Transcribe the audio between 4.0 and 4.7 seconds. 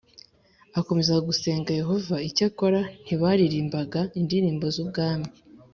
indirimbo